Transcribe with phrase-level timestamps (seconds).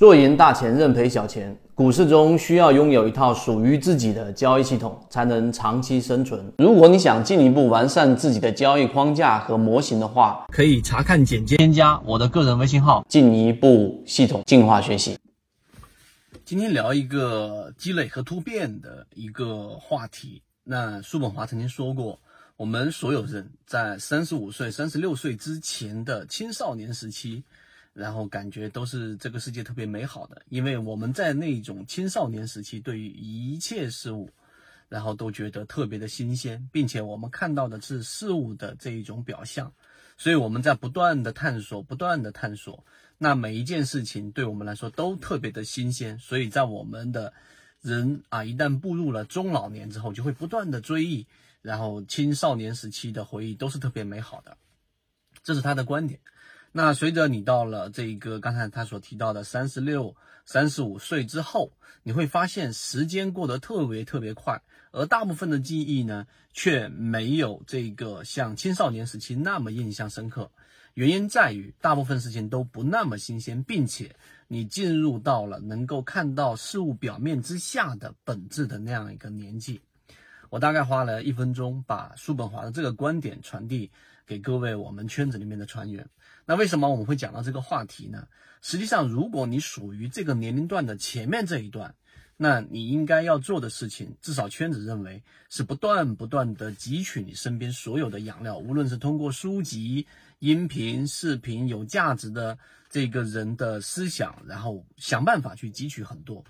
[0.00, 1.54] 做赢大钱，认赔小钱。
[1.74, 6.50] 股市中需要拥有一套属于自己的交易系统，才能长期生存。
[6.56, 15.18] 如果你想进一步完善自己的交易框架和模型的话，可以查看简介，添加我的个人微信号，进一步系统进化学习。
[16.46, 20.40] 今天聊一个积累和突变的一个话题。
[20.64, 22.18] 那叔本华曾经说过，
[22.56, 27.44] 我们所有人在三十五岁、三十六岁之前的青少年时期。
[27.92, 34.30] 然后感觉都是这个世界特别美好的，因为我们在那种青少年时期，对于一切事物，
[34.88, 39.72] 然后都觉得特别的新鲜，并且我们看到的是事物的这一种表象，
[40.16, 42.84] 所以我们在不断的探索，不断的探索，
[43.18, 47.32] 那每一件事情对我们来说都特别的新鲜，所以在我们的
[47.80, 51.26] 人啊，一旦步入了中老年之后，就会不断的追忆，
[51.60, 54.56] 然后青少年时期的回忆都是特别美好的，
[55.42, 56.20] 这是他的观点。
[56.72, 64.62] 那随着你到了这个刚才他所提到的三十六、三十五岁之后，你会发现时间过得特别特别快，
[64.92, 70.50] 而大部分的记忆呢，却没有这个像青少年时期那么印象深刻。
[70.94, 74.14] 原因在于大部分事情都不那么新鲜，并且
[74.48, 79.80] 你进入到了能够看到事物表面之下的本质的那样一个年纪。
[80.50, 83.90] 我大概花了一分钟把叔本华的这个观点传递
[84.26, 86.06] 给各位我们圈子里面的船员。
[86.44, 88.26] 那为什么我们会讲到这个话题呢？
[88.60, 91.94] 实际上，如果你属于这个年龄段的前面这一段，
[92.36, 100.06] 那你应该要做的事情，至少圈子认为是不断不断的汲取你身边所有的养料，无论是通过书籍、
[100.40, 106.44] 音频、视频，有价值的这个人的思想，然后想办法去汲取很多。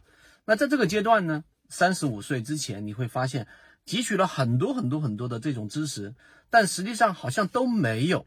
[0.44, 3.46] 那在这个阶段呢，三十五岁之前，你会发现
[3.86, 6.14] 汲取了很多很多很多的这种知识，
[6.50, 8.26] 但实际上好像都没有。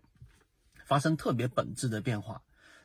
[0.86, 2.42] 发生特别本质的变化，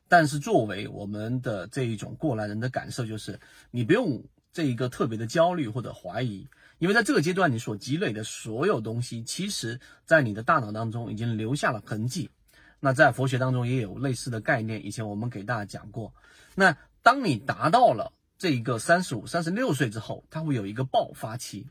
[0.06, 3.40] 但是作为我们的这一种过来人的感受就是，
[3.72, 6.46] 你不用这一个特别的焦虑或者怀疑，
[6.78, 12.30] 因为在这个阶段你所积累的所有东西，其实在你的大脑当中已经留下了痕迹。
[12.78, 16.14] 那在佛学当中也有类似的概念，以前我们给大家讲过。
[16.54, 21.66] 那当你达到了这一个三十五、三十六岁之后，它会有一个爆发期，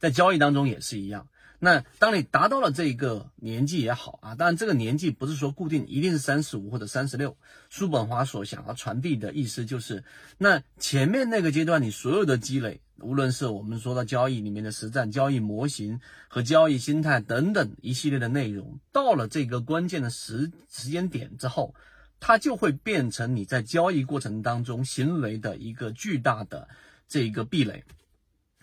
[0.00, 1.28] 在交易当中也是一样。
[1.62, 7.36] 那当你达到了这个年纪也好啊，当然这个年纪不是说固定一定是三十五或者三十六。
[7.68, 10.02] 叔本华所想要传递的意思就是，
[10.38, 21.74] 那前面那个阶段你所有的积累，无论是我们说到交易里面的实战、交易模型和交易心态等等一系列的内容，到了这个关键的时时间点之后，
[22.20, 26.70] 它就会变成你在交易过程当中行为的一个巨大的
[27.06, 27.84] 这个壁垒。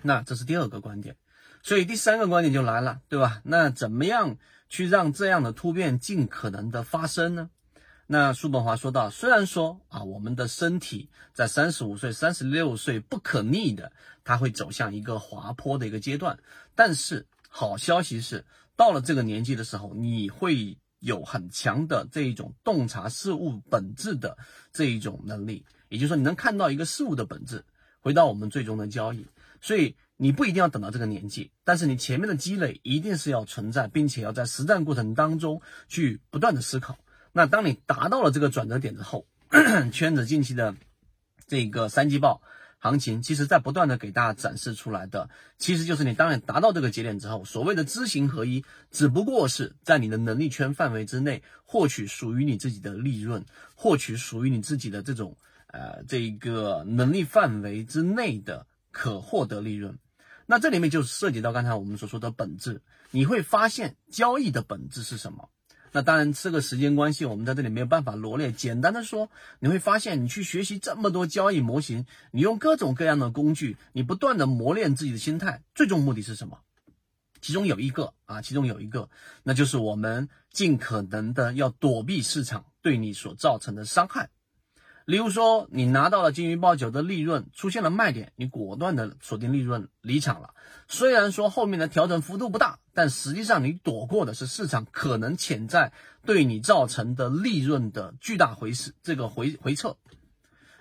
[0.01, 1.15] 那这是第二个观点。
[1.67, 3.41] 所以第三个观点就来了，对吧？
[3.43, 4.37] 那怎么样
[4.69, 7.49] 去让这样的突变尽可能的发生呢？
[8.05, 13.91] 那叔本华说到，虽然说啊，我们的身体在三十五岁、三十六岁不可逆的，
[14.23, 16.39] 它会走向一个滑坡的一个阶段，
[16.73, 18.45] 但是好消息是，
[18.77, 24.37] 到了这个年纪的时候，你会有很强的这一种洞察事物本质的
[24.71, 27.65] 这一种能力，也就是说，你能看到一个事物的本质。
[27.99, 29.27] 回到我们最终的交易，
[29.67, 29.95] 所以。
[30.19, 36.97] 你不一定要等到这个年纪，但是你前面的积累一定是要存在，并且要在实战过程当中去不断的思考。
[37.33, 39.27] 那当你达到了这个转折点之后，
[39.93, 40.75] 圈子近期的
[41.45, 42.41] 这个三季报
[42.79, 45.29] 行情，其实在不断的给大家展示出来的，
[45.59, 53.45] 其实就是你当你达到这个节点之后，所谓的知行合一，只不过是在你的能力圈范围之内获取属于你自己的利润，
[53.75, 58.65] 获取属于你自己的这种呃这个能力范围之内的
[58.97, 59.99] 可获得利润。
[60.47, 62.81] 那这里面就涉及到刚才我们所说的本质，
[63.11, 65.49] 你会发现交易的本质是什么？
[65.91, 68.51] 那当然，这个时间关系，我们在这里没有办法罗列。
[68.51, 76.59] 简单的说，你会发现，你去学习这么多交易模型，你用各种各样的工具，你不断的磨练自己的心态，最终目的是什么？
[77.39, 79.09] 其中有一个啊，其中有一个，
[79.43, 84.29] 那就是我们尽可能的要躲避市场对你所造成的伤害。
[85.07, 90.53] 例如说，你拿到了金鱼报酒的利润，出现了卖点，你果断的锁定利润离场了。
[90.89, 95.93] 虽然说后面的调整幅度不大，但实际上你躲过的是市场可能潜在
[96.25, 99.95] 对你造成的利润的巨大回势，这个回回撤。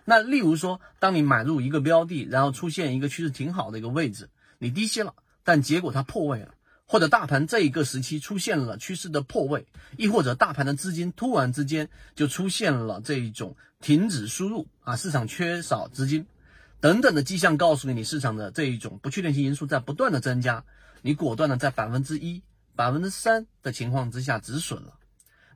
[0.05, 4.29] 那例如说，当你买入一个标的，然后出现一个趋势挺好的一个位置，
[4.59, 5.15] 你低吸了，
[5.45, 6.55] 但结果它破位了。
[6.87, 9.67] 或者大盘这一个时期出现了趋势的破位，
[9.97, 16.27] 亦或者大盘的资金突然之间就出现了这一种停止输入啊，市场缺少资金
[16.81, 20.65] 等等的迹象，告诉你你市场的这一种不确定性因素在不断的增加，
[21.03, 22.43] 你果断的在百分之一、
[22.77, 24.95] 百分之三的情况之下止损了。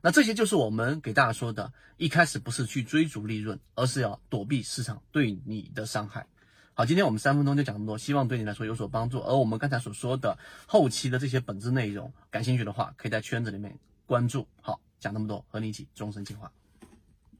[0.01, 6.25] 那这些就是我们给大家说的，一开始不是去追逐利润，而是要躲避市场对你的伤害。
[6.73, 9.19] 好，今天我们三分钟就讲这么多，希望对你来说有所帮助。
[9.19, 13.73] 而我们刚才所说的后期的这些本质内容，感兴趣的话，可以在圈子里面
[14.05, 14.47] 关注。
[14.61, 16.49] 好，讲那么多，和你一起终身进化。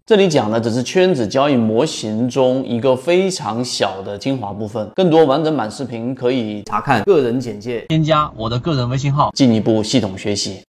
[0.06, 10.60] 这里讲的只是圈子交易模型中一个非常小的精华部分，更多完整版视频可以查看个人简介，添加我的个人微信号，进一步系统学习。